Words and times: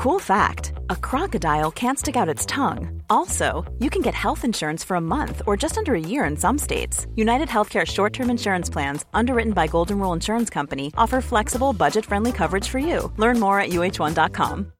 Cool 0.00 0.18
fact 0.18 0.72
a 0.88 0.96
crocodile 0.96 1.70
can't 1.70 1.98
stick 1.98 2.16
out 2.16 2.26
its 2.26 2.46
tongue. 2.46 3.02
Also, 3.10 3.70
you 3.80 3.90
can 3.90 4.00
get 4.00 4.14
health 4.14 4.46
insurance 4.46 4.82
for 4.82 4.94
a 4.96 5.00
month 5.00 5.42
or 5.46 5.58
just 5.58 5.76
under 5.76 5.94
a 5.94 6.00
year 6.00 6.24
in 6.24 6.38
some 6.38 6.56
states. 6.56 7.06
United 7.16 7.48
Healthcare 7.48 7.86
short 7.86 8.14
term 8.14 8.30
insurance 8.30 8.70
plans, 8.70 9.04
underwritten 9.12 9.52
by 9.52 9.66
Golden 9.66 9.98
Rule 9.98 10.14
Insurance 10.14 10.48
Company, 10.48 10.90
offer 10.96 11.20
flexible, 11.20 11.74
budget 11.74 12.06
friendly 12.06 12.32
coverage 12.32 12.66
for 12.66 12.78
you. 12.78 13.12
Learn 13.18 13.38
more 13.38 13.60
at 13.60 13.72
uh1.com. 13.72 14.72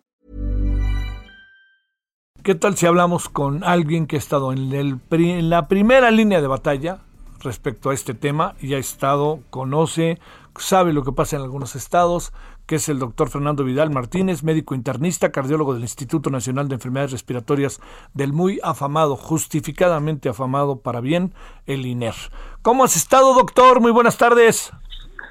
¿Qué 2.43 2.55
tal 2.55 2.79
si 2.79 2.87
hablamos 2.87 3.29
con 3.29 3.63
alguien 3.63 4.07
que 4.07 4.17
ha 4.17 4.19
estado 4.19 4.53
en, 4.55 4.73
el, 4.73 5.01
en 5.11 5.51
la 5.51 5.69
primera 5.69 6.11
línea 6.11 6.41
de 6.41 6.47
batalla 6.47 7.01
respecto 7.43 7.91
a 7.91 7.95
este 7.95 8.15
tema 8.15 8.55
y 8.61 8.75
ha 8.75 8.79
estado, 8.79 9.41
conoce, 9.51 10.19
sabe 10.57 10.93
lo 10.93 11.03
que 11.03 11.13
pasa 11.13 11.37
en 11.37 11.43
algunos 11.43 11.75
estados, 11.75 12.33
que 12.67 12.77
es 12.77 12.89
el 12.89 12.99
doctor 12.99 13.31
Fernando 13.31 13.65
Vidal 13.65 13.91
Martínez, 13.91 14.45
médico 14.45 14.75
internista, 14.75 15.33
cardiólogo 15.33 15.75
del 15.75 15.83
Instituto 15.83 16.31
Nacional 16.31 16.69
de 16.69 16.75
Enfermedades 16.75 17.13
Respiratorias 17.13 17.81
del 18.15 18.33
muy 18.33 18.61
afamado, 18.63 19.17
justificadamente 19.17 20.29
afamado 20.29 20.81
para 20.81 21.01
bien, 21.01 21.33
el 21.67 21.85
INER. 21.85 22.15
¿Cómo 22.63 22.85
has 22.85 22.97
estado, 22.97 23.35
doctor? 23.35 23.81
Muy 23.81 23.91
buenas 23.91 24.19
tardes. 24.19 24.73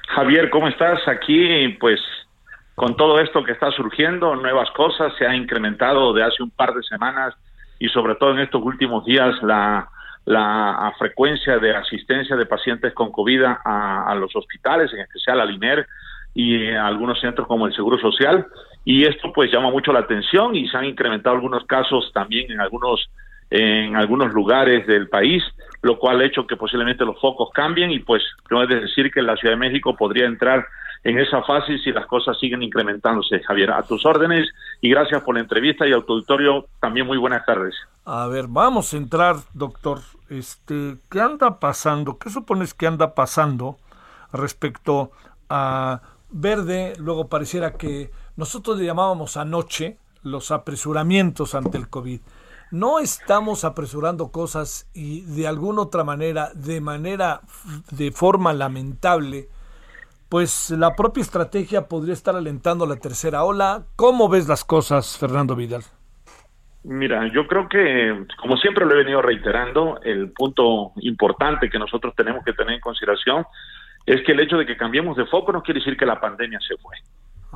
Javier, 0.08 0.50
¿cómo 0.50 0.68
estás? 0.68 0.98
Aquí, 1.08 1.68
pues, 1.80 2.00
con 2.74 2.96
todo 2.96 3.20
esto 3.20 3.42
que 3.44 3.52
está 3.52 3.70
surgiendo, 3.70 4.34
nuevas 4.36 4.70
cosas, 4.72 5.12
se 5.18 5.26
ha 5.26 5.34
incrementado 5.34 6.12
de 6.12 6.24
hace 6.24 6.42
un 6.42 6.50
par 6.50 6.74
de 6.74 6.82
semanas 6.82 7.34
y 7.78 7.88
sobre 7.88 8.16
todo 8.16 8.32
en 8.32 8.40
estos 8.40 8.62
últimos 8.62 9.04
días 9.04 9.34
la, 9.42 9.88
la 10.24 10.92
frecuencia 10.98 11.58
de 11.58 11.74
asistencia 11.74 12.36
de 12.36 12.46
pacientes 12.46 12.92
con 12.92 13.10
COVID 13.10 13.42
a, 13.44 14.04
a 14.06 14.14
los 14.14 14.34
hospitales, 14.36 14.92
en 14.92 15.00
especial 15.00 15.40
al 15.40 15.50
INER, 15.50 15.86
y 16.34 16.68
algunos 16.68 17.20
centros 17.20 17.46
como 17.46 17.66
el 17.66 17.74
Seguro 17.74 17.98
Social. 17.98 18.46
Y 18.84 19.04
esto 19.04 19.32
pues 19.32 19.50
llama 19.52 19.70
mucho 19.70 19.92
la 19.92 20.00
atención 20.00 20.54
y 20.54 20.68
se 20.68 20.76
han 20.76 20.84
incrementado 20.84 21.34
algunos 21.34 21.64
casos 21.66 22.10
también 22.12 22.50
en 22.50 22.60
algunos 22.60 23.10
en 23.52 23.96
algunos 23.96 24.32
lugares 24.32 24.86
del 24.86 25.08
país, 25.08 25.42
lo 25.82 25.98
cual 25.98 26.20
ha 26.20 26.24
hecho 26.24 26.46
que 26.46 26.56
posiblemente 26.56 27.04
los 27.04 27.20
focos 27.20 27.50
cambien 27.52 27.90
y 27.90 27.98
pues 27.98 28.22
no 28.48 28.62
es 28.62 28.68
decir 28.68 29.10
que 29.10 29.22
la 29.22 29.36
Ciudad 29.36 29.54
de 29.54 29.58
México 29.58 29.96
podría 29.96 30.26
entrar 30.26 30.64
en 31.02 31.18
esa 31.18 31.42
fase 31.42 31.78
si 31.78 31.92
las 31.92 32.06
cosas 32.06 32.38
siguen 32.38 32.62
incrementándose. 32.62 33.40
Javier, 33.40 33.70
a 33.70 33.82
tus 33.82 34.04
órdenes 34.04 34.48
y 34.80 34.90
gracias 34.90 35.22
por 35.22 35.34
la 35.34 35.40
entrevista 35.40 35.86
y 35.86 35.92
a 35.92 36.00
tu 36.00 36.12
auditorio 36.14 36.66
también 36.80 37.06
muy 37.06 37.18
buenas 37.18 37.44
tardes. 37.46 37.74
A 38.04 38.26
ver, 38.26 38.46
vamos 38.48 38.92
a 38.92 38.96
entrar, 38.96 39.36
doctor. 39.54 40.00
Este, 40.28 40.96
¿qué 41.10 41.20
anda 41.20 41.58
pasando? 41.58 42.18
¿Qué 42.18 42.30
supones 42.30 42.74
que 42.74 42.86
anda 42.86 43.14
pasando 43.14 43.78
respecto 44.32 45.10
a 45.48 46.00
verde, 46.30 46.94
luego 46.98 47.28
pareciera 47.28 47.72
que 47.72 48.10
nosotros 48.36 48.78
le 48.78 48.86
llamábamos 48.86 49.36
anoche 49.36 49.98
los 50.22 50.50
apresuramientos 50.50 51.54
ante 51.54 51.78
el 51.78 51.88
COVID. 51.88 52.20
No 52.70 53.00
estamos 53.00 53.64
apresurando 53.64 54.28
cosas 54.28 54.86
y 54.94 55.22
de 55.22 55.48
alguna 55.48 55.82
otra 55.82 56.04
manera, 56.04 56.52
de 56.54 56.80
manera, 56.80 57.40
de 57.90 58.12
forma 58.12 58.52
lamentable, 58.52 59.48
pues 60.30 60.70
la 60.70 60.94
propia 60.94 61.22
estrategia 61.22 61.88
podría 61.88 62.14
estar 62.14 62.36
alentando 62.36 62.86
la 62.86 62.96
tercera 62.96 63.44
ola. 63.44 63.82
¿Cómo 63.96 64.28
ves 64.28 64.48
las 64.48 64.64
cosas, 64.64 65.18
Fernando 65.18 65.56
Vidal? 65.56 65.82
Mira, 66.84 67.30
yo 67.34 67.46
creo 67.46 67.68
que, 67.68 68.26
como 68.40 68.56
siempre 68.56 68.86
lo 68.86 68.92
he 68.92 68.98
venido 68.98 69.20
reiterando, 69.20 70.00
el 70.02 70.32
punto 70.32 70.92
importante 71.00 71.68
que 71.68 71.78
nosotros 71.78 72.14
tenemos 72.16 72.44
que 72.44 72.54
tener 72.54 72.74
en 72.74 72.80
consideración 72.80 73.44
es 74.06 74.22
que 74.24 74.32
el 74.32 74.40
hecho 74.40 74.56
de 74.56 74.64
que 74.64 74.76
cambiemos 74.76 75.16
de 75.16 75.26
foco 75.26 75.52
no 75.52 75.62
quiere 75.62 75.80
decir 75.80 75.96
que 75.96 76.06
la 76.06 76.20
pandemia 76.20 76.60
se 76.60 76.76
fue. 76.76 76.96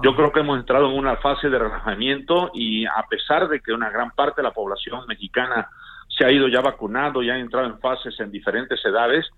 Yo 0.03 0.11
ah. 0.11 0.17
creo 0.17 0.33
que 0.33 0.41
hemos 0.41 0.59
entrado 0.59 0.91
en 0.91 0.99
una 0.99 1.17
fase 1.17 1.49
de 1.49 1.59
relajamiento 1.59 2.51
y 2.53 2.85
a 2.87 3.05
pesar 3.09 3.49
de 3.49 3.61
que 3.61 3.73
una 3.73 3.89
gran 3.89 4.11
parte 4.11 4.43
de 4.43 4.49
la 4.49 4.53
población 4.53 5.07
mexicana 5.07 5.69
se 6.09 6.27
ha 6.27 6.33
ido 6.33 6.49
ya 6.49 6.61
vacunado, 6.61 7.23
ya 7.23 7.35
ha 7.35 7.39
entrado 7.39 7.67
en 7.67 7.79
fases 7.79 8.19
en 8.19 8.31
diferentes 8.33 8.85
edades, 8.85 9.31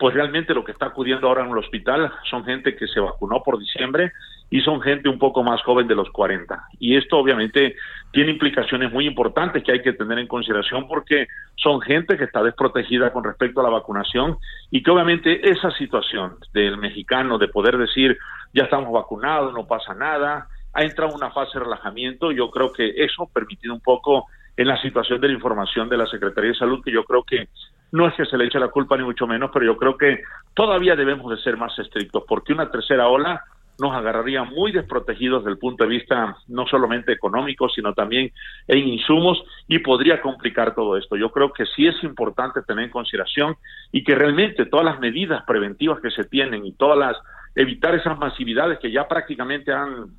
pues 0.00 0.14
realmente 0.14 0.54
lo 0.54 0.64
que 0.64 0.72
está 0.72 0.86
acudiendo 0.86 1.28
ahora 1.28 1.44
en 1.44 1.50
el 1.50 1.58
hospital 1.58 2.10
son 2.30 2.42
gente 2.46 2.74
que 2.74 2.88
se 2.88 3.00
vacunó 3.00 3.42
por 3.42 3.58
diciembre 3.58 4.12
y 4.48 4.62
son 4.62 4.80
gente 4.80 5.10
un 5.10 5.18
poco 5.18 5.42
más 5.42 5.62
joven 5.62 5.86
de 5.86 5.94
los 5.94 6.08
40. 6.10 6.58
Y 6.78 6.96
esto 6.96 7.18
obviamente 7.18 7.76
tiene 8.10 8.32
implicaciones 8.32 8.90
muy 8.90 9.06
importantes 9.06 9.62
que 9.62 9.72
hay 9.72 9.82
que 9.82 9.92
tener 9.92 10.18
en 10.18 10.26
consideración 10.26 10.88
porque 10.88 11.28
son 11.54 11.82
gente 11.82 12.16
que 12.16 12.24
está 12.24 12.42
desprotegida 12.42 13.12
con 13.12 13.24
respecto 13.24 13.60
a 13.60 13.62
la 13.62 13.68
vacunación 13.68 14.38
y 14.70 14.82
que 14.82 14.90
obviamente 14.90 15.50
esa 15.50 15.70
situación 15.72 16.36
del 16.54 16.78
mexicano 16.78 17.36
de 17.36 17.48
poder 17.48 17.76
decir 17.76 18.16
ya 18.54 18.64
estamos 18.64 18.90
vacunados, 18.90 19.52
no 19.52 19.66
pasa 19.66 19.92
nada, 19.92 20.48
ha 20.72 20.82
entrado 20.82 21.10
en 21.10 21.18
una 21.18 21.30
fase 21.30 21.58
de 21.58 21.64
relajamiento, 21.64 22.32
yo 22.32 22.50
creo 22.50 22.72
que 22.72 22.90
eso 22.96 23.28
permitido 23.34 23.74
un 23.74 23.80
poco 23.82 24.28
en 24.56 24.66
la 24.66 24.80
situación 24.80 25.20
de 25.20 25.28
la 25.28 25.34
información 25.34 25.90
de 25.90 25.98
la 25.98 26.06
Secretaría 26.06 26.52
de 26.52 26.56
Salud, 26.56 26.82
que 26.82 26.90
yo 26.90 27.04
creo 27.04 27.22
que 27.22 27.48
no 27.92 28.06
es 28.06 28.14
que 28.14 28.26
se 28.26 28.36
le 28.36 28.46
eche 28.46 28.58
la 28.58 28.68
culpa 28.68 28.96
ni 28.96 29.04
mucho 29.04 29.26
menos, 29.26 29.50
pero 29.52 29.66
yo 29.66 29.76
creo 29.76 29.96
que 29.96 30.22
todavía 30.54 30.96
debemos 30.96 31.30
de 31.30 31.42
ser 31.42 31.56
más 31.56 31.78
estrictos, 31.78 32.24
porque 32.26 32.52
una 32.52 32.70
tercera 32.70 33.08
ola 33.08 33.42
nos 33.80 33.94
agarraría 33.94 34.44
muy 34.44 34.72
desprotegidos 34.72 35.42
desde 35.42 35.52
el 35.52 35.58
punto 35.58 35.84
de 35.84 35.90
vista 35.90 36.36
no 36.48 36.66
solamente 36.66 37.12
económico, 37.12 37.68
sino 37.70 37.94
también 37.94 38.30
en 38.68 38.78
insumos 38.78 39.42
y 39.68 39.78
podría 39.78 40.20
complicar 40.20 40.74
todo 40.74 40.98
esto. 40.98 41.16
Yo 41.16 41.30
creo 41.30 41.52
que 41.52 41.64
sí 41.64 41.86
es 41.86 42.02
importante 42.04 42.60
tener 42.62 42.84
en 42.84 42.90
consideración 42.90 43.56
y 43.90 44.04
que 44.04 44.14
realmente 44.14 44.66
todas 44.66 44.84
las 44.84 45.00
medidas 45.00 45.42
preventivas 45.46 45.98
que 46.00 46.10
se 46.10 46.24
tienen 46.24 46.66
y 46.66 46.72
todas 46.72 46.98
las 46.98 47.16
evitar 47.54 47.94
esas 47.94 48.18
masividades 48.18 48.78
que 48.78 48.92
ya 48.92 49.08
prácticamente 49.08 49.72
han 49.72 50.10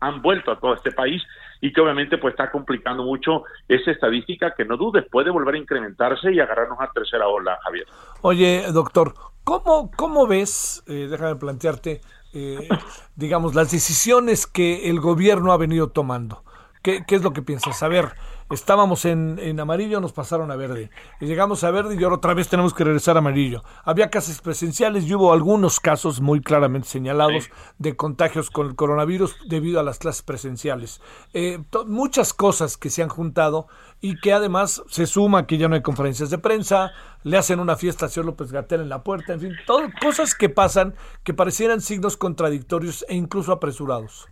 han 0.00 0.22
vuelto 0.22 0.50
a 0.50 0.58
todo 0.58 0.74
este 0.74 0.92
país 0.92 1.22
y 1.60 1.72
que 1.72 1.80
obviamente 1.80 2.18
pues 2.18 2.32
está 2.32 2.50
complicando 2.50 3.04
mucho 3.04 3.44
esa 3.68 3.90
estadística 3.90 4.54
que 4.54 4.64
no 4.64 4.76
dudes 4.76 5.04
puede 5.10 5.30
volver 5.30 5.54
a 5.54 5.58
incrementarse 5.58 6.32
y 6.32 6.40
agarrarnos 6.40 6.78
a 6.80 6.90
tercera 6.92 7.28
ola, 7.28 7.58
Javier. 7.64 7.86
Oye, 8.22 8.64
doctor, 8.72 9.14
¿cómo, 9.44 9.90
cómo 9.96 10.26
ves, 10.26 10.82
eh, 10.86 11.08
déjame 11.10 11.36
plantearte, 11.36 12.00
eh, 12.34 12.68
digamos, 13.16 13.54
las 13.54 13.70
decisiones 13.70 14.46
que 14.46 14.90
el 14.90 15.00
gobierno 15.00 15.52
ha 15.52 15.56
venido 15.56 15.88
tomando. 15.88 16.44
¿Qué, 16.82 17.04
qué 17.06 17.16
es 17.16 17.22
lo 17.22 17.32
que 17.32 17.42
piensas? 17.42 17.82
A 17.82 17.88
ver, 17.88 18.12
estábamos 18.50 19.04
en, 19.04 19.38
en, 19.40 19.58
amarillo, 19.60 20.00
nos 20.00 20.12
pasaron 20.12 20.50
a 20.50 20.56
verde. 20.56 20.90
Y 21.20 21.26
llegamos 21.26 21.64
a 21.64 21.70
verde 21.70 21.96
y 21.98 22.04
ahora 22.04 22.16
otra 22.16 22.34
vez 22.34 22.48
tenemos 22.48 22.74
que 22.74 22.84
regresar 22.84 23.16
a 23.16 23.18
amarillo. 23.18 23.62
Había 23.84 24.10
casos 24.10 24.40
presenciales 24.40 25.04
y 25.04 25.14
hubo 25.14 25.32
algunos 25.32 25.80
casos 25.80 26.20
muy 26.20 26.40
claramente 26.40 26.88
señalados 26.88 27.50
de 27.78 27.96
contagios 27.96 28.50
con 28.50 28.66
el 28.68 28.76
coronavirus 28.76 29.36
debido 29.48 29.80
a 29.80 29.82
las 29.82 29.98
clases 29.98 30.22
presenciales. 30.22 31.00
Eh, 31.32 31.58
muchas 31.86 32.32
cosas 32.32 32.76
que 32.76 32.90
se 32.90 33.02
han 33.02 33.08
juntado 33.08 33.66
y 34.00 34.18
que 34.20 34.32
además 34.32 34.82
se 34.88 35.06
suma 35.06 35.46
que 35.46 35.58
ya 35.58 35.68
no 35.68 35.74
hay 35.74 35.82
conferencias 35.82 36.30
de 36.30 36.38
prensa, 36.38 36.92
le 37.22 37.38
hacen 37.38 37.60
una 37.60 37.76
fiesta 37.76 38.06
a 38.06 38.08
señor 38.08 38.26
López 38.26 38.52
Gatel 38.52 38.82
en 38.82 38.88
la 38.88 39.02
puerta, 39.02 39.32
en 39.32 39.40
fin, 39.40 39.52
todo, 39.66 39.82
cosas 40.00 40.34
que 40.34 40.48
pasan 40.48 40.94
que 41.24 41.34
parecieran 41.34 41.80
signos 41.80 42.16
contradictorios 42.16 43.04
e 43.08 43.14
incluso 43.14 43.52
apresurados. 43.52 44.28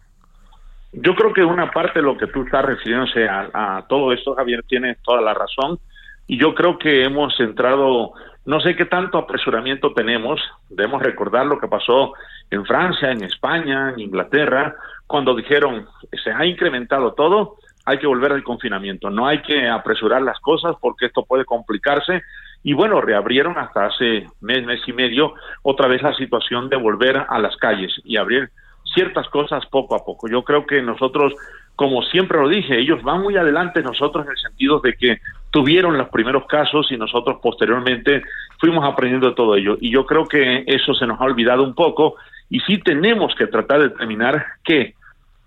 Yo 0.97 1.15
creo 1.16 1.32
que 1.32 1.44
una 1.44 1.71
parte 1.72 1.99
de 1.99 2.05
lo 2.05 2.16
que 2.16 2.28
tú 2.28 2.43
estás 2.43 2.65
refiriéndose 2.65 3.28
a, 3.28 3.84
todo 3.88 4.12
esto, 4.12 4.34
Javier, 4.34 4.62
tiene 4.62 4.97
toda 5.03 5.21
la 5.21 5.34
razón. 5.34 5.78
Y 6.27 6.38
yo 6.38 6.55
creo 6.55 6.78
que 6.78 7.03
hemos 7.03 7.38
entrado, 7.41 8.12
no 8.47 8.60
sé 8.60 8.77
qué 8.77 8.84
tanto 8.84 9.19
apresuramiento 9.19 9.93
tenemos, 9.93 10.41
debemos 10.71 11.03
recordar 11.03 11.47
lo 11.47 11.59
que 11.59 11.66
pasó 11.66 12.15
en 12.50 12.65
Francia, 12.65 13.10
en 13.10 13.25
España, 13.25 13.91
en 13.91 14.00
Inglaterra, 14.00 14.77
cuando 15.06 15.34
dijeron, 15.34 15.87
se 16.22 16.31
ha 16.31 16.47
incrementado 16.47 17.12
todo, 17.12 17.56
hay 17.84 17.99
que 17.99 18.06
volver 18.06 18.33
al 18.33 18.44
confinamiento, 18.44 19.10
no 19.10 19.27
hay 19.27 19.43
que 19.43 19.69
apresurar 19.69 20.22
las 20.22 20.38
cosas 20.41 20.77
porque 20.81 21.06
esto 21.06 21.25
puede 21.25 21.44
complicarse. 21.44 22.22
Y 22.62 22.72
bueno, 22.72 23.00
reabrieron 23.00 23.59
hasta 23.59 23.87
hace 23.87 24.27
mes, 24.41 24.65
mes 24.65 24.81
y 24.87 24.93
medio 24.93 25.34
otra 25.62 25.88
vez 25.88 26.03
la 26.03 26.15
situación 26.15 26.71
de 26.71 26.77
volver 26.77 27.27
a 27.28 27.38
las 27.38 27.56
calles 27.56 27.93
y 28.04 28.16
abrir 28.16 28.50
ciertas 28.94 29.28
cosas 29.28 29.65
poco 29.66 29.94
a 29.94 30.05
poco. 30.05 30.28
Yo 30.28 30.43
creo 30.43 30.65
que 30.66 30.81
nosotros, 30.81 31.34
como 31.77 32.03
siempre 32.03 32.41
lo 32.41 32.49
dije, 32.49 32.78
ellos 32.78 33.03
van 33.03 33.22
muy 33.22 33.36
adelante 33.36 33.83
nosotros 33.83 34.24
en 34.24 34.33
el 34.33 34.39
sentido 34.39 34.80
de 34.80 34.95
que 34.95 35.19
tuvieron 35.51 35.98
los 35.98 36.09
primeros 36.09 36.47
casos 36.47 36.91
y 36.91 36.97
nosotros 36.97 37.39
posteriormente 37.42 38.22
fuimos 38.59 38.84
aprendiendo 38.84 39.34
todo 39.34 39.57
ello. 39.57 39.77
Y 39.80 39.91
yo 39.91 40.07
creo 40.07 40.27
que 40.27 40.65
eso 40.66 40.95
se 40.95 41.07
nos 41.07 41.21
ha 41.21 41.24
olvidado 41.24 41.63
un 41.63 41.74
poco 41.74 42.16
y 42.48 42.60
sí 42.60 42.78
tenemos 42.78 43.34
que 43.34 43.47
tratar 43.47 43.80
de 43.80 43.89
determinar 43.89 44.45
que 44.65 44.95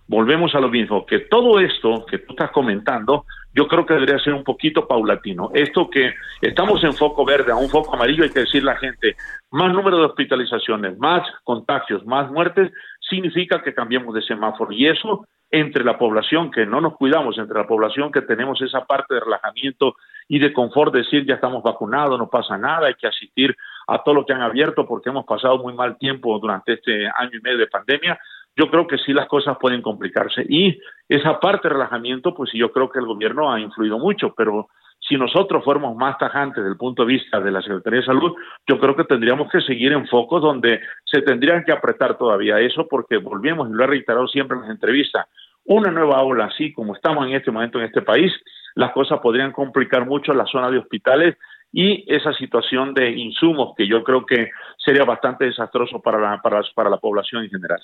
volvemos 0.07 0.55
a 0.55 0.59
lo 0.59 0.69
mismo, 0.69 1.05
que 1.05 1.19
todo 1.19 1.59
esto 1.59 2.05
que 2.05 2.19
tú 2.19 2.33
estás 2.33 2.51
comentando, 2.51 3.25
yo 3.53 3.67
creo 3.67 3.85
que 3.85 3.95
debería 3.95 4.19
ser 4.19 4.33
un 4.33 4.43
poquito 4.43 4.87
paulatino. 4.87 5.49
Esto 5.53 5.89
que 5.89 6.13
estamos 6.41 6.83
en 6.83 6.93
foco 6.93 7.25
verde, 7.25 7.51
a 7.51 7.55
un 7.55 7.69
foco 7.69 7.95
amarillo, 7.95 8.23
hay 8.23 8.29
que 8.29 8.41
decir 8.41 8.63
la 8.63 8.77
gente, 8.77 9.15
más 9.51 9.73
número 9.73 9.97
de 9.97 10.05
hospitalizaciones, 10.05 10.97
más 10.97 11.27
contagios, 11.43 12.05
más 12.05 12.31
muertes, 12.31 12.71
significa 13.09 13.61
que 13.61 13.73
cambiemos 13.73 14.13
de 14.13 14.21
semáforo. 14.21 14.71
Y 14.71 14.87
eso 14.87 15.25
entre 15.49 15.83
la 15.83 15.97
población 15.97 16.51
que 16.51 16.65
no 16.65 16.81
nos 16.81 16.95
cuidamos, 16.97 17.37
entre 17.37 17.57
la 17.57 17.67
población 17.67 18.11
que 18.11 18.21
tenemos 18.21 18.61
esa 18.61 18.85
parte 18.85 19.13
de 19.13 19.21
relajamiento 19.21 19.95
y 20.27 20.39
de 20.39 20.51
confort, 20.51 20.93
decir 20.93 21.25
ya 21.25 21.35
estamos 21.35 21.63
vacunados, 21.63 22.19
no 22.19 22.29
pasa 22.29 22.57
nada, 22.57 22.87
hay 22.87 22.95
que 22.95 23.07
asistir 23.07 23.55
a 23.87 24.03
todo 24.03 24.15
lo 24.15 24.25
que 24.25 24.33
han 24.33 24.41
abierto 24.41 24.85
porque 24.85 25.09
hemos 25.09 25.25
pasado 25.25 25.57
muy 25.59 25.73
mal 25.73 25.97
tiempo 25.97 26.37
durante 26.39 26.73
este 26.73 27.07
año 27.07 27.31
y 27.33 27.41
medio 27.41 27.59
de 27.59 27.67
pandemia, 27.67 28.19
yo 28.57 28.69
creo 28.69 28.87
que 28.87 28.97
sí 28.97 29.13
las 29.13 29.27
cosas 29.27 29.57
pueden 29.59 29.81
complicarse. 29.81 30.45
Y 30.49 30.77
esa 31.07 31.39
parte 31.39 31.69
de 31.69 31.75
relajamiento, 31.75 32.33
pues 32.33 32.51
yo 32.53 32.71
creo 32.71 32.89
que 32.89 32.99
el 32.99 33.05
gobierno 33.05 33.51
ha 33.51 33.59
influido 33.59 33.99
mucho, 33.99 34.33
pero 34.35 34.67
si 34.99 35.15
nosotros 35.15 35.63
fuéramos 35.63 35.95
más 35.95 36.17
tajantes 36.17 36.57
desde 36.57 36.71
el 36.71 36.77
punto 36.77 37.05
de 37.05 37.13
vista 37.13 37.39
de 37.39 37.51
la 37.51 37.61
Secretaría 37.61 37.99
de 37.99 38.05
Salud, 38.05 38.33
yo 38.67 38.79
creo 38.79 38.95
que 38.95 39.05
tendríamos 39.05 39.49
que 39.51 39.61
seguir 39.61 39.93
en 39.93 40.07
focos 40.07 40.41
donde 40.41 40.81
se 41.05 41.21
tendrían 41.21 41.63
que 41.63 41.71
apretar 41.71 42.17
todavía 42.17 42.59
eso, 42.59 42.87
porque 42.89 43.17
volvemos, 43.17 43.69
y 43.69 43.73
lo 43.73 43.83
he 43.83 43.87
reiterado 43.87 44.27
siempre 44.27 44.57
en 44.57 44.63
las 44.63 44.71
entrevistas, 44.71 45.27
una 45.65 45.91
nueva 45.91 46.21
ola 46.21 46.45
así 46.45 46.73
como 46.73 46.95
estamos 46.95 47.25
en 47.27 47.33
este 47.33 47.51
momento 47.51 47.79
en 47.79 47.85
este 47.85 48.01
país, 48.01 48.31
las 48.75 48.91
cosas 48.91 49.19
podrían 49.19 49.51
complicar 49.51 50.05
mucho 50.05 50.33
la 50.33 50.45
zona 50.45 50.69
de 50.69 50.79
hospitales 50.79 51.35
y 51.71 52.05
esa 52.07 52.33
situación 52.33 52.93
de 52.93 53.11
insumos 53.11 53.73
que 53.75 53.87
yo 53.87 54.03
creo 54.03 54.25
que 54.25 54.49
sería 54.77 55.03
bastante 55.03 55.45
desastroso 55.45 55.99
para 55.99 56.19
la, 56.19 56.41
para, 56.41 56.61
para 56.73 56.89
la 56.89 56.97
población 56.97 57.43
en 57.43 57.49
general. 57.49 57.81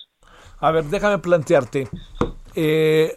A 0.60 0.71
ver, 0.71 0.86
déjame 0.86 1.19
plantearte. 1.19 1.88
Eh, 2.56 3.13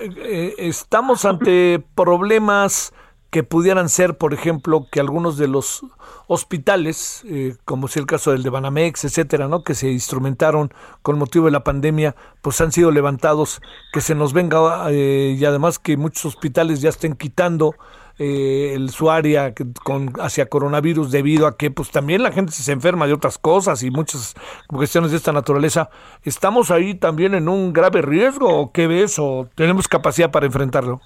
eh, 0.00 0.54
estamos 0.58 1.24
ante 1.24 1.82
problemas 1.94 2.94
que 3.32 3.42
pudieran 3.42 3.88
ser, 3.88 4.18
por 4.18 4.34
ejemplo, 4.34 4.86
que 4.92 5.00
algunos 5.00 5.38
de 5.38 5.48
los 5.48 5.86
hospitales, 6.26 7.22
eh, 7.24 7.56
como 7.64 7.86
es 7.86 7.96
el 7.96 8.04
caso 8.04 8.30
del 8.30 8.42
de 8.42 8.50
Banamex, 8.50 9.06
etcétera, 9.06 9.48
¿no? 9.48 9.64
que 9.64 9.74
se 9.74 9.90
instrumentaron 9.90 10.70
con 11.00 11.18
motivo 11.18 11.46
de 11.46 11.52
la 11.52 11.64
pandemia, 11.64 12.14
pues 12.42 12.60
han 12.60 12.72
sido 12.72 12.90
levantados, 12.90 13.62
que 13.90 14.02
se 14.02 14.14
nos 14.14 14.34
venga 14.34 14.84
eh, 14.90 15.34
y 15.38 15.42
además 15.46 15.78
que 15.78 15.96
muchos 15.96 16.26
hospitales 16.26 16.82
ya 16.82 16.90
estén 16.90 17.14
quitando 17.14 17.74
eh, 18.18 18.72
el, 18.74 18.90
su 18.90 19.10
área 19.10 19.54
con, 19.82 20.12
hacia 20.20 20.50
coronavirus 20.50 21.10
debido 21.10 21.46
a 21.46 21.56
que 21.56 21.70
pues 21.70 21.90
también 21.90 22.22
la 22.22 22.32
gente 22.32 22.52
se 22.52 22.70
enferma 22.70 23.06
de 23.06 23.14
otras 23.14 23.38
cosas 23.38 23.82
y 23.82 23.90
muchas 23.90 24.34
cuestiones 24.66 25.10
de 25.10 25.16
esta 25.16 25.32
naturaleza. 25.32 25.88
¿Estamos 26.22 26.70
ahí 26.70 26.96
también 26.96 27.34
en 27.34 27.48
un 27.48 27.72
grave 27.72 28.02
riesgo 28.02 28.54
o 28.54 28.72
qué 28.72 28.86
ves 28.86 29.18
o 29.18 29.48
tenemos 29.54 29.88
capacidad 29.88 30.30
para 30.30 30.44
enfrentarlo? 30.44 31.00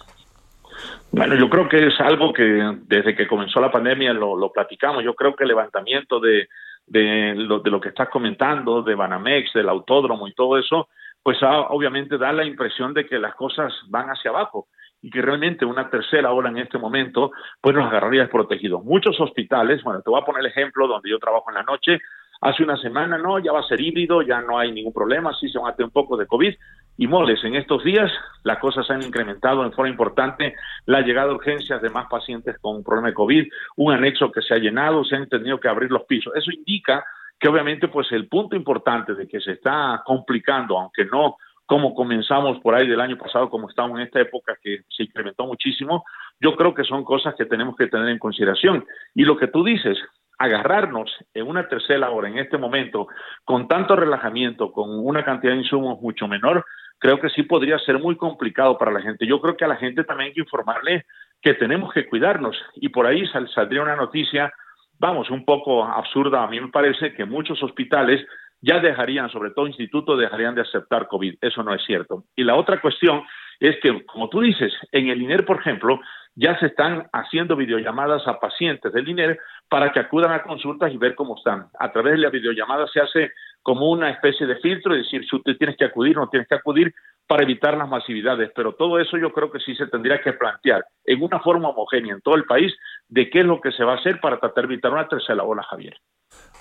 Bueno, 1.13 1.35
yo 1.35 1.49
creo 1.49 1.69
que 1.69 1.87
es 1.87 2.01
algo 2.01 2.33
que 2.33 2.77
desde 2.83 3.15
que 3.15 3.27
comenzó 3.27 3.61
la 3.61 3.71
pandemia 3.71 4.13
lo, 4.13 4.53
platicamos. 4.53 5.05
Yo 5.05 5.15
creo 5.15 5.35
que 5.35 5.45
el 5.45 5.49
levantamiento 5.49 6.21
de, 6.21 6.49
de, 6.87 7.35
lo, 7.37 7.61
de 7.61 7.71
lo 7.71 7.81
que 7.81 7.89
estás 7.89 8.09
comentando, 8.09 8.83
de 8.83 8.95
Banamex, 8.95 9.53
del 9.55 9.69
autódromo 9.69 10.29
y 10.29 10.35
todo 10.35 10.59
eso, 10.59 10.89
pues 11.23 11.39
obviamente 11.43 12.19
da 12.19 12.33
la 12.33 12.45
impresión 12.45 12.95
de 12.95 13.07
que 13.07 13.19
las 13.19 13.35
cosas 13.35 13.73
van 13.89 14.09
hacia 14.09 14.31
abajo 14.31 14.69
y 15.03 15.11
que 15.11 15.23
realmente 15.23 15.65
una 15.65 15.91
tercera 15.91 16.33
ola 16.33 16.51
en 16.51 16.59
este 16.59 16.79
momento 16.79 17.31
pues 17.61 17.75
nos 17.75 17.87
agarraría 17.87 18.23
desprotegidos. 18.23 18.85
Muchos 18.85 19.21
hospitales, 19.21 19.83
bueno, 19.83 20.03
te 20.03 20.11
voy 20.11 20.21
a 20.21 20.25
poner 20.25 20.41
el 20.41 20.51
ejemplo 20.51 20.87
donde 20.87 21.11
yo 21.11 21.19
trabajo 21.19 21.45
en 21.49 21.55
la 21.55 21.63
noche, 21.63 21.99
hace 22.41 22.63
una 22.63 22.77
semana 22.77 23.19
no, 23.19 23.39
ya 23.39 23.53
va 23.53 23.61
a 23.61 23.69
ser 23.69 23.81
híbrido, 23.81 24.23
ya 24.23 24.41
no 24.41 24.59
hay 24.59 24.73
ningún 24.73 24.93
problema, 24.93 25.35
sí 25.35 25.49
se 25.49 25.59
van 25.59 25.73
a 25.73 25.77
tener 25.77 25.87
un 25.87 25.93
poco 25.93 26.17
de 26.17 26.27
COVID, 26.27 26.55
y 26.99 27.07
moles. 27.07 27.43
En 27.45 27.55
estos 27.55 27.85
días 27.85 28.11
las 28.43 28.59
cosas 28.59 28.91
han 28.91 29.03
incrementado 29.03 29.65
en 29.65 29.73
forma 29.73 29.91
importante 29.91 30.55
la 30.87 31.01
llegada 31.01 31.29
de 31.29 31.35
urgencias 31.35 31.83
de 31.83 31.91
más 31.91 32.07
pacientes 32.09 32.59
con 32.61 32.77
un 32.77 32.85
problema 32.85 33.09
de 33.09 33.15
COVID, 33.15 33.47
un 33.77 33.93
anexo 33.93 34.33
que 34.33 34.43
se 34.43 34.55
ha 34.55 34.59
llenado, 34.59 35.05
se 35.05 35.17
han 35.17 35.29
tenido 35.29 35.61
que 35.61 35.69
abrir 35.69 35.91
los 35.91 36.05
pisos. 36.05 36.35
Eso 36.35 36.51
indica 36.51 37.05
que 37.39 37.49
obviamente 37.49 37.89
pues 37.89 38.11
el 38.13 38.29
punto 38.29 38.57
importante 38.57 39.15
de 39.15 39.29
que 39.29 39.41
se 39.41 39.53
está 39.53 40.03
complicando, 40.05 40.79
aunque 40.79 41.05
no 41.05 41.37
como 41.67 41.95
comenzamos 41.95 42.61
por 42.61 42.77
ahí 42.77 42.87
del 42.87 43.01
año 43.01 43.19
pasado, 43.19 43.51
como 43.51 43.69
estamos 43.69 43.99
en 43.99 44.07
esta 44.07 44.21
época 44.21 44.57
que 44.63 44.83
se 44.89 45.03
incrementó 45.03 45.47
muchísimo, 45.47 46.05
yo 46.41 46.55
creo 46.55 46.73
que 46.73 46.85
son 46.85 47.03
cosas 47.03 47.35
que 47.35 47.45
tenemos 47.45 47.75
que 47.77 47.89
tener 47.89 48.09
en 48.09 48.21
consideración. 48.21 48.87
Y 49.17 49.25
lo 49.25 49.37
que 49.37 49.49
tú 49.49 49.65
dices, 49.65 49.99
agarrarnos 50.39 51.11
en 51.35 51.47
una 51.47 51.69
tercera 51.69 52.11
hora 52.11 52.29
en 52.29 52.39
este 52.39 52.59
momento, 52.59 53.09
con 53.45 53.69
tanto 53.69 53.97
relajamiento, 53.97 54.73
con 54.73 54.91
una 54.91 55.25
cantidad 55.25 55.53
de 55.53 55.61
insumos 55.61 56.01
mucho 56.01 56.29
menor, 56.29 56.65
creo 56.99 57.21
que 57.21 57.31
sí 57.31 57.43
podría 57.43 57.79
ser 57.79 57.99
muy 57.99 58.17
complicado 58.17 58.77
para 58.79 58.93
la 58.93 59.01
gente. 59.01 59.27
Yo 59.27 59.41
creo 59.41 59.57
que 59.57 59.65
a 59.65 59.69
la 59.69 59.77
gente 59.77 60.05
también 60.05 60.29
hay 60.29 60.35
que 60.35 60.41
informarle 60.41 61.05
que 61.41 61.55
tenemos 61.55 61.93
que 61.93 62.07
cuidarnos 62.07 62.57
y 62.75 62.89
por 62.89 63.07
ahí 63.07 63.27
saldría 63.55 63.83
una 63.83 63.97
noticia, 63.97 64.53
vamos, 64.99 65.31
un 65.31 65.45
poco 65.45 65.85
absurda, 65.85 66.43
a 66.43 66.49
mí 66.49 66.61
me 66.61 66.69
parece 66.69 67.15
que 67.15 67.25
muchos 67.25 67.63
hospitales 67.63 68.25
ya 68.61 68.81
dejarían, 68.81 69.31
sobre 69.31 69.51
todo 69.51 69.67
institutos, 69.67 70.19
dejarían 70.19 70.55
de 70.55 70.63
aceptar 70.63 71.09
COVID. 71.09 71.37
Eso 71.41 71.63
no 71.63 71.75
es 71.75 71.85
cierto. 71.85 72.25
Y 72.35 72.43
la 72.43 72.57
otra 72.57 72.81
cuestión 72.81 73.23
es 73.61 73.77
que, 73.83 74.05
como 74.07 74.29
tú 74.29 74.41
dices, 74.41 74.73
en 74.93 75.09
el 75.09 75.23
INER, 75.23 75.45
por 75.45 75.61
ejemplo, 75.61 76.01
ya 76.37 76.59
se 76.59 76.67
están 76.67 77.09
haciendo 77.13 77.57
videollamadas 77.57 78.29
a 78.29 78.39
pacientes 78.39 78.93
del 78.93 79.09
INER 79.09 79.39
para 79.69 79.91
que 79.91 80.01
acudan 80.01 80.33
a 80.33 80.43
consultas 80.43 80.93
y 80.93 80.99
ver 80.99 81.15
cómo 81.15 81.37
están. 81.37 81.69
A 81.79 81.91
través 81.91 82.13
de 82.13 82.19
la 82.19 82.31
videollamada 82.31 82.87
se 82.89 83.01
hace 83.01 83.33
como 83.63 83.91
una 83.91 84.11
especie 84.11 84.47
de 84.47 84.57
filtro, 84.57 84.95
es 84.95 85.05
decir, 85.05 85.27
si 85.29 85.35
usted 85.35 85.57
tiene 85.57 85.75
que 85.75 85.87
acudir 85.87 86.17
o 86.19 86.21
no 86.21 86.29
tiene 86.29 86.47
que 86.47 86.55
acudir 86.55 86.95
para 87.27 87.43
evitar 87.43 87.77
las 87.77 87.89
masividades, 87.89 88.53
pero 88.55 88.75
todo 88.75 89.01
eso 89.01 89.17
yo 89.17 89.33
creo 89.33 89.51
que 89.51 89.59
sí 89.59 89.75
se 89.75 89.89
tendría 89.89 90.21
que 90.21 90.35
plantear 90.35 90.85
en 91.05 91.23
una 91.23 91.41
forma 91.41 91.71
homogénea 91.71 92.15
en 92.15 92.21
todo 92.21 92.37
el 92.37 92.45
país 92.45 92.73
de 93.09 93.29
qué 93.31 93.41
es 93.41 93.47
lo 93.47 93.61
que 93.61 93.73
se 93.73 93.83
va 93.83 93.95
a 93.95 93.97
hacer 93.97 94.21
para 94.21 94.39
tratar 94.39 94.69
de 94.69 94.75
evitar 94.75 94.93
una 94.93 95.09
tercera 95.09 95.43
ola, 95.43 95.65
Javier. 95.65 95.97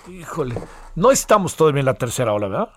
Híjole, 0.08 0.54
no 0.96 1.12
estamos 1.12 1.56
todavía 1.56 1.80
en 1.80 1.86
la 1.86 1.94
tercera 1.94 2.32
ola, 2.32 2.48
¿verdad? 2.48 2.70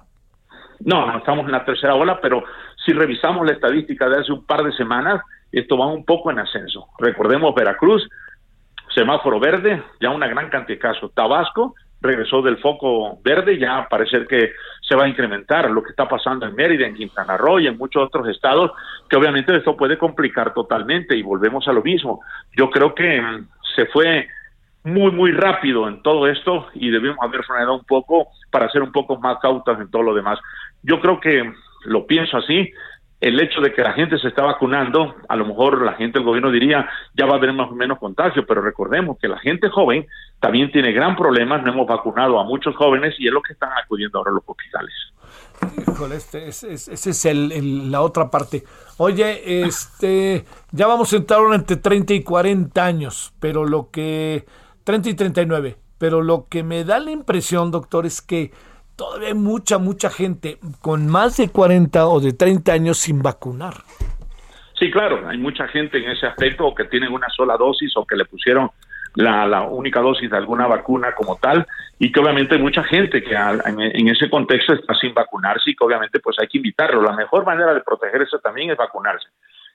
No, 0.81 1.07
no 1.07 1.17
estamos 1.17 1.45
en 1.45 1.51
la 1.51 1.65
tercera 1.65 1.95
ola, 1.95 2.19
pero 2.21 2.43
si 2.85 2.93
revisamos 2.93 3.45
la 3.45 3.53
estadística 3.53 4.07
de 4.09 4.19
hace 4.19 4.31
un 4.31 4.45
par 4.45 4.63
de 4.63 4.71
semanas, 4.73 5.21
esto 5.51 5.77
va 5.77 5.87
un 5.87 6.05
poco 6.05 6.31
en 6.31 6.39
ascenso. 6.39 6.87
Recordemos 6.99 7.55
Veracruz, 7.55 8.07
semáforo 8.93 9.39
verde, 9.39 9.83
ya 9.99 10.09
una 10.09 10.27
gran 10.27 10.49
cantidad 10.49 10.77
de 10.77 10.81
casos. 10.81 11.13
Tabasco, 11.13 11.75
regresó 12.01 12.41
del 12.41 12.57
foco 12.57 13.19
verde, 13.23 13.57
ya 13.57 13.87
parece 13.89 14.25
que 14.25 14.53
se 14.81 14.95
va 14.95 15.05
a 15.05 15.09
incrementar 15.09 15.69
lo 15.69 15.83
que 15.83 15.89
está 15.89 16.07
pasando 16.07 16.45
en 16.45 16.55
Mérida, 16.55 16.87
en 16.87 16.95
Quintana 16.95 17.37
Roo 17.37 17.59
y 17.59 17.67
en 17.67 17.77
muchos 17.77 18.03
otros 18.03 18.27
estados, 18.27 18.71
que 19.09 19.17
obviamente 19.17 19.55
esto 19.55 19.75
puede 19.75 19.97
complicar 19.97 20.53
totalmente 20.53 21.15
y 21.15 21.21
volvemos 21.21 21.67
a 21.67 21.73
lo 21.73 21.81
mismo. 21.81 22.21
Yo 22.55 22.69
creo 22.69 22.95
que 22.95 23.21
mm, 23.21 23.47
se 23.75 23.85
fue 23.87 24.27
muy, 24.83 25.11
muy 25.11 25.31
rápido 25.31 25.87
en 25.87 26.01
todo 26.01 26.27
esto 26.27 26.67
y 26.73 26.89
debemos 26.89 27.17
haber 27.21 27.43
frenado 27.43 27.75
un 27.75 27.83
poco 27.83 28.29
para 28.49 28.69
ser 28.69 28.81
un 28.81 28.91
poco 28.91 29.17
más 29.17 29.37
cautas 29.39 29.79
en 29.79 29.91
todo 29.91 30.03
lo 30.03 30.13
demás. 30.13 30.39
Yo 30.83 31.01
creo 31.01 31.19
que 31.19 31.51
lo 31.85 32.05
pienso 32.05 32.37
así, 32.37 32.71
el 33.21 33.39
hecho 33.39 33.59
de 33.59 33.73
que 33.73 33.81
la 33.81 33.93
gente 33.93 34.17
se 34.17 34.29
está 34.29 34.43
vacunando, 34.43 35.15
a 35.27 35.35
lo 35.35 35.45
mejor 35.45 35.83
la 35.83 35.93
gente 35.93 36.19
del 36.19 36.25
gobierno 36.25 36.51
diría 36.51 36.89
ya 37.13 37.25
va 37.25 37.33
a 37.33 37.37
haber 37.37 37.51
más 37.53 37.69
o 37.69 37.75
menos 37.75 37.99
contagio, 37.99 38.45
pero 38.45 38.61
recordemos 38.61 39.17
que 39.19 39.27
la 39.27 39.37
gente 39.39 39.69
joven 39.69 40.07
también 40.39 40.71
tiene 40.71 40.93
gran 40.93 41.17
problema, 41.17 41.57
no 41.57 41.71
hemos 41.71 41.87
vacunado 41.87 42.39
a 42.39 42.45
muchos 42.45 42.75
jóvenes 42.77 43.15
y 43.19 43.27
es 43.27 43.33
lo 43.33 43.41
que 43.41 43.53
están 43.53 43.71
acudiendo 43.83 44.19
ahora 44.19 44.31
a 44.31 44.33
los 44.35 44.43
hospitales. 44.45 44.93
Híjole, 45.77 46.15
este, 46.15 46.47
es 46.47 47.23
la 47.25 48.01
otra 48.01 48.31
parte. 48.31 48.63
Oye, 48.97 49.65
este, 49.65 50.45
ya 50.71 50.87
vamos 50.87 51.11
a 51.11 51.17
entrar 51.17 51.41
entre 51.53 51.75
30 51.75 52.13
y 52.13 52.23
40 52.23 52.85
años, 52.85 53.33
pero 53.41 53.65
lo 53.65 53.89
que, 53.91 54.45
30 54.85 55.09
y 55.09 55.13
39, 55.15 55.77
pero 55.97 56.21
lo 56.21 56.47
que 56.47 56.63
me 56.63 56.85
da 56.85 56.99
la 56.99 57.11
impresión, 57.11 57.71
doctor, 57.71 58.05
es 58.05 58.21
que 58.21 58.51
todavía 58.99 59.29
hay 59.29 59.33
mucha, 59.33 59.77
mucha 59.77 60.09
gente 60.09 60.57
con 60.81 61.07
más 61.07 61.37
de 61.37 61.47
40 61.47 62.05
o 62.05 62.19
de 62.19 62.33
30 62.33 62.73
años 62.73 62.97
sin 62.97 63.21
vacunar. 63.21 63.75
Sí, 64.77 64.91
claro, 64.91 65.25
hay 65.25 65.37
mucha 65.37 65.69
gente 65.69 65.99
en 65.99 66.09
ese 66.11 66.27
aspecto 66.27 66.75
que 66.75 66.83
tienen 66.83 67.13
una 67.13 67.29
sola 67.29 67.55
dosis 67.55 67.93
o 67.95 68.05
que 68.05 68.17
le 68.17 68.25
pusieron 68.25 68.69
la, 69.15 69.61
única 69.61 70.01
dosis 70.01 70.29
de 70.29 70.35
alguna 70.35 70.67
vacuna 70.67 71.13
como 71.15 71.37
tal 71.37 71.65
y 71.97 72.11
que 72.11 72.19
obviamente 72.19 72.55
hay 72.55 72.61
mucha 72.61 72.83
gente 72.83 73.23
que 73.23 73.33
en, 73.35 74.07
ese 74.09 74.29
contexto 74.29 74.73
está 74.73 74.93
sin 74.95 75.13
vacunarse 75.13 75.71
y 75.71 75.75
que 75.75 75.83
obviamente 75.85 76.19
pues 76.19 76.35
hay 76.39 76.47
que 76.47 76.57
invitarlo. 76.57 77.01
La 77.01 77.15
mejor 77.15 77.45
manera 77.45 77.73
de 77.73 77.81
protegerse 77.81 78.37
también 78.43 78.69
es 78.71 78.77
vacunarse. 78.77 79.29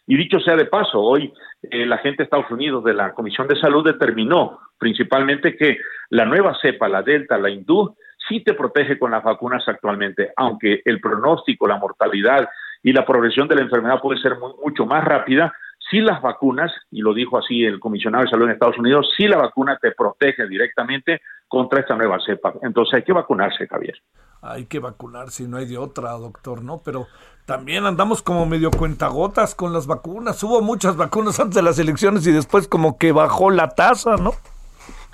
Y 0.06 0.18
dicho 0.18 0.38
sea 0.40 0.54
de 0.54 0.66
paso, 0.66 1.00
hoy 1.00 1.32
eh, 1.62 1.86
la 1.86 1.96
gente 1.96 2.18
de 2.18 2.24
Estados 2.24 2.50
Unidos 2.50 2.84
de 2.84 2.92
la 2.92 3.14
Comisión 3.14 3.48
de 3.48 3.58
Salud 3.58 3.84
determinó 3.84 4.58
principalmente 4.78 5.56
que 5.56 5.78
la 6.10 6.26
nueva 6.26 6.54
cepa, 6.60 6.88
la 6.88 7.00
Delta, 7.00 7.38
la 7.38 7.48
hindú, 7.48 7.96
sí 8.28 8.42
te 8.42 8.54
protege 8.54 8.98
con 8.98 9.10
las 9.10 9.22
vacunas 9.22 9.62
actualmente, 9.66 10.32
aunque 10.36 10.82
el 10.84 11.00
pronóstico, 11.00 11.66
la 11.66 11.78
mortalidad 11.78 12.48
y 12.82 12.92
la 12.92 13.06
progresión 13.06 13.48
de 13.48 13.56
la 13.56 13.62
enfermedad 13.62 14.00
puede 14.00 14.20
ser 14.20 14.36
mucho 14.38 14.86
más 14.86 15.04
rápida, 15.04 15.52
si 15.90 16.00
las 16.00 16.22
vacunas, 16.22 16.72
y 16.90 17.02
lo 17.02 17.12
dijo 17.12 17.38
así 17.38 17.64
el 17.64 17.78
comisionado 17.78 18.24
de 18.24 18.30
salud 18.30 18.46
en 18.46 18.52
Estados 18.52 18.78
Unidos, 18.78 19.12
si 19.16 19.28
la 19.28 19.36
vacuna 19.36 19.78
te 19.80 19.92
protege 19.92 20.46
directamente 20.48 21.20
contra 21.46 21.80
esta 21.80 21.94
nueva 21.94 22.18
cepa. 22.24 22.54
Entonces 22.62 22.94
hay 22.94 23.02
que 23.02 23.12
vacunarse, 23.12 23.66
Javier. 23.66 23.94
Hay 24.40 24.66
que 24.66 24.78
vacunarse, 24.78 25.46
no 25.46 25.56
hay 25.56 25.66
de 25.66 25.78
otra, 25.78 26.10
doctor, 26.12 26.62
¿no? 26.62 26.82
Pero 26.84 27.06
también 27.46 27.86
andamos 27.86 28.22
como 28.22 28.44
medio 28.44 28.70
cuentagotas 28.70 29.54
con 29.54 29.72
las 29.72 29.86
vacunas. 29.86 30.42
Hubo 30.42 30.60
muchas 30.62 30.96
vacunas 30.96 31.38
antes 31.40 31.54
de 31.54 31.62
las 31.62 31.78
elecciones 31.78 32.26
y 32.26 32.32
después 32.32 32.68
como 32.68 32.98
que 32.98 33.12
bajó 33.12 33.50
la 33.50 33.68
tasa, 33.68 34.16
¿no? 34.16 34.32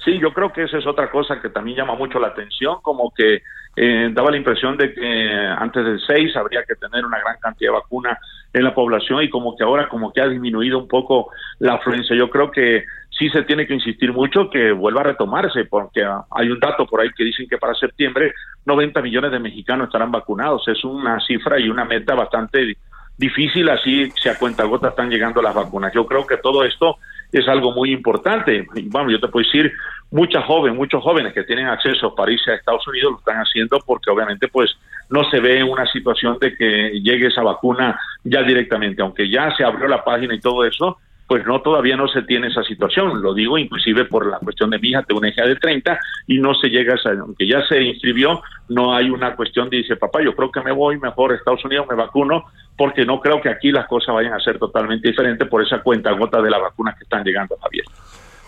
Sí, 0.04 0.18
yo 0.18 0.32
creo 0.32 0.52
que 0.52 0.62
esa 0.62 0.78
es 0.78 0.86
otra 0.86 1.10
cosa 1.10 1.40
que 1.40 1.50
también 1.50 1.76
llama 1.76 1.94
mucho 1.94 2.18
la 2.18 2.28
atención, 2.28 2.78
como 2.82 3.12
que 3.14 3.42
eh, 3.76 4.10
daba 4.12 4.30
la 4.30 4.38
impresión 4.38 4.76
de 4.76 4.92
que 4.94 5.30
antes 5.58 5.84
del 5.84 6.00
6 6.00 6.36
habría 6.36 6.64
que 6.64 6.74
tener 6.74 7.04
una 7.04 7.18
gran 7.18 7.36
cantidad 7.38 7.70
de 7.70 7.78
vacuna 7.78 8.18
en 8.52 8.64
la 8.64 8.74
población 8.74 9.22
y 9.22 9.30
como 9.30 9.56
que 9.56 9.62
ahora 9.62 9.88
como 9.88 10.12
que 10.12 10.20
ha 10.20 10.28
disminuido 10.28 10.78
un 10.78 10.88
poco 10.88 11.30
la 11.58 11.74
afluencia. 11.74 12.16
Yo 12.16 12.30
creo 12.30 12.50
que 12.50 12.84
sí 13.10 13.28
se 13.28 13.42
tiene 13.42 13.66
que 13.66 13.74
insistir 13.74 14.12
mucho 14.12 14.48
que 14.48 14.72
vuelva 14.72 15.02
a 15.02 15.04
retomarse, 15.04 15.66
porque 15.66 16.02
hay 16.02 16.50
un 16.50 16.58
dato 16.58 16.86
por 16.86 17.00
ahí 17.00 17.10
que 17.14 17.24
dicen 17.24 17.46
que 17.48 17.58
para 17.58 17.74
septiembre 17.74 18.32
90 18.64 19.02
millones 19.02 19.30
de 19.30 19.38
mexicanos 19.38 19.88
estarán 19.88 20.10
vacunados. 20.10 20.66
Es 20.66 20.82
una 20.84 21.20
cifra 21.20 21.60
y 21.60 21.68
una 21.68 21.84
meta 21.84 22.14
bastante 22.14 22.76
difícil, 23.20 23.68
así 23.68 24.10
se 24.20 24.30
a 24.30 24.38
cuenta 24.38 24.64
gota 24.64 24.88
están 24.88 25.10
llegando 25.10 25.42
las 25.42 25.54
vacunas. 25.54 25.92
Yo 25.94 26.06
creo 26.06 26.26
que 26.26 26.38
todo 26.38 26.64
esto 26.64 26.96
es 27.30 27.46
algo 27.46 27.72
muy 27.72 27.92
importante. 27.92 28.66
Bueno, 28.86 29.10
yo 29.10 29.20
te 29.20 29.28
puedo 29.28 29.44
decir, 29.44 29.70
muchas 30.10 30.44
jóvenes, 30.46 30.76
muchos 30.76 31.02
jóvenes 31.02 31.34
que 31.34 31.44
tienen 31.44 31.68
acceso 31.68 32.14
para 32.14 32.32
irse 32.32 32.50
a 32.50 32.54
Estados 32.54 32.88
Unidos 32.88 33.12
lo 33.12 33.18
están 33.18 33.36
haciendo 33.36 33.78
porque 33.86 34.10
obviamente 34.10 34.48
pues 34.48 34.74
no 35.10 35.22
se 35.30 35.38
ve 35.38 35.62
una 35.62 35.86
situación 35.92 36.38
de 36.40 36.56
que 36.56 37.00
llegue 37.02 37.26
esa 37.26 37.42
vacuna 37.42 38.00
ya 38.24 38.42
directamente, 38.42 39.02
aunque 39.02 39.30
ya 39.30 39.54
se 39.54 39.64
abrió 39.64 39.86
la 39.86 40.02
página 40.02 40.34
y 40.34 40.40
todo 40.40 40.64
eso, 40.64 40.96
pues 41.30 41.46
no 41.46 41.62
todavía 41.62 41.96
no 41.96 42.08
se 42.08 42.22
tiene 42.22 42.48
esa 42.48 42.64
situación. 42.64 43.22
Lo 43.22 43.32
digo 43.32 43.56
inclusive 43.56 44.04
por 44.06 44.26
la 44.26 44.40
cuestión 44.40 44.68
de 44.68 44.80
mi 44.80 44.88
hija, 44.88 45.04
de 45.06 45.14
una 45.14 45.28
hija 45.28 45.44
de 45.44 45.54
30 45.54 45.96
y 46.26 46.40
no 46.40 46.54
se 46.54 46.66
llega 46.66 46.94
a 46.94 47.10
aunque 47.20 47.46
ya 47.46 47.64
se 47.68 47.80
inscribió, 47.80 48.42
no 48.68 48.92
hay 48.92 49.10
una 49.10 49.36
cuestión 49.36 49.70
dice, 49.70 49.94
papá, 49.94 50.24
yo 50.24 50.34
creo 50.34 50.50
que 50.50 50.60
me 50.60 50.72
voy 50.72 50.98
mejor 50.98 51.30
a 51.30 51.36
Estados 51.36 51.64
Unidos, 51.64 51.86
me 51.88 51.94
vacuno, 51.94 52.46
porque 52.76 53.04
no 53.04 53.20
creo 53.20 53.40
que 53.40 53.48
aquí 53.48 53.70
las 53.70 53.86
cosas 53.86 54.12
vayan 54.12 54.32
a 54.32 54.40
ser 54.40 54.58
totalmente 54.58 55.08
diferentes 55.08 55.46
por 55.46 55.62
esa 55.62 55.80
cuenta 55.84 56.10
gota 56.10 56.42
de 56.42 56.50
las 56.50 56.60
vacunas 56.60 56.98
que 56.98 57.04
están 57.04 57.22
llegando, 57.22 57.56
Javier. 57.62 57.84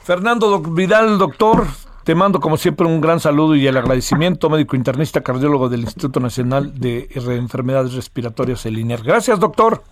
Fernando 0.03 0.59
Vidal, 0.59 1.19
doctor, 1.19 1.69
te 2.03 2.17
mando 2.17 2.41
como 2.41 2.57
siempre 2.57 2.85
un 2.85 3.01
gran 3.01 3.21
saludo 3.21 3.55
y 3.55 3.65
el 3.65 3.77
agradecimiento, 3.77 4.51
médico 4.51 4.75
internista, 4.75 5.21
cardiólogo 5.21 5.69
del 5.69 5.83
Instituto 5.83 6.19
Nacional 6.19 6.81
de 6.81 7.09
Enfermedades 7.15 7.95
Respiratorias, 7.95 8.67
el 8.67 8.77
INER. 8.77 9.05
Gracias, 9.05 9.39
doctor. 9.39 9.85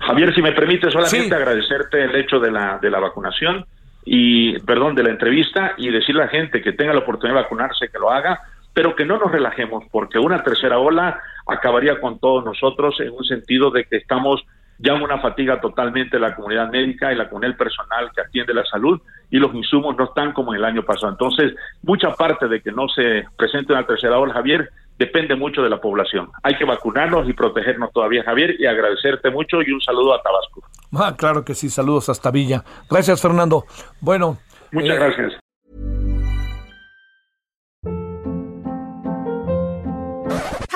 Javier, 0.00 0.34
si 0.34 0.42
me 0.42 0.52
permite 0.52 0.90
solamente 0.90 1.34
agradecerte 1.34 2.02
el 2.02 2.16
hecho 2.16 2.40
de 2.40 2.50
la, 2.50 2.78
de 2.78 2.90
la 2.90 3.00
vacunación 3.00 3.66
y, 4.04 4.58
perdón, 4.60 4.94
de 4.94 5.02
la 5.02 5.10
entrevista 5.10 5.74
y 5.76 5.90
decirle 5.90 6.22
a 6.22 6.24
la 6.26 6.30
gente 6.30 6.62
que 6.62 6.72
tenga 6.72 6.94
la 6.94 7.00
oportunidad 7.00 7.36
de 7.36 7.42
vacunarse, 7.42 7.88
que 7.88 7.98
lo 7.98 8.10
haga, 8.10 8.40
pero 8.72 8.96
que 8.96 9.04
no 9.04 9.18
nos 9.18 9.30
relajemos, 9.30 9.84
porque 9.90 10.18
una 10.18 10.42
tercera 10.42 10.78
ola 10.78 11.20
acabaría 11.46 12.00
con 12.00 12.18
todos 12.18 12.44
nosotros 12.44 12.98
en 13.00 13.10
un 13.12 13.24
sentido 13.24 13.70
de 13.70 13.84
que 13.84 13.96
estamos 13.96 14.42
ya 14.78 14.94
en 14.94 15.02
una 15.02 15.18
fatiga 15.18 15.60
totalmente 15.60 16.16
de 16.16 16.20
la 16.20 16.34
comunidad 16.34 16.70
médica 16.70 17.12
y 17.12 17.16
la 17.16 17.28
comunidad 17.28 17.56
personal 17.56 18.10
que 18.14 18.22
atiende 18.22 18.54
la 18.54 18.64
salud 18.64 19.00
y 19.30 19.38
los 19.38 19.54
insumos 19.54 19.96
no 19.96 20.04
están 20.04 20.32
como 20.32 20.54
en 20.54 20.60
el 20.60 20.64
año 20.64 20.82
pasado. 20.82 21.12
Entonces, 21.12 21.54
mucha 21.82 22.14
parte 22.14 22.48
de 22.48 22.62
que 22.62 22.72
no 22.72 22.88
se 22.88 23.24
presente 23.36 23.74
una 23.74 23.86
tercera 23.86 24.18
ola, 24.18 24.32
Javier, 24.32 24.70
depende 25.00 25.34
mucho 25.34 25.62
de 25.62 25.70
la 25.70 25.80
población. 25.80 26.30
Hay 26.42 26.56
que 26.56 26.66
vacunarnos 26.66 27.26
y 27.26 27.32
protegernos 27.32 27.90
todavía, 27.90 28.22
Javier, 28.22 28.54
y 28.60 28.66
agradecerte 28.66 29.30
mucho 29.30 29.62
y 29.66 29.72
un 29.72 29.80
saludo 29.80 30.12
a 30.14 30.22
Tabasco. 30.22 30.62
Ah, 30.92 31.16
claro 31.16 31.42
que 31.42 31.54
sí, 31.54 31.70
saludos 31.70 32.10
hasta 32.10 32.30
Villa. 32.30 32.62
Gracias, 32.88 33.22
Fernando. 33.22 33.64
Bueno. 34.00 34.36
Muchas 34.70 34.96
eh, 34.96 34.98
gracias. 34.98 35.40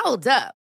Hold 0.03 0.27
up. 0.27 0.64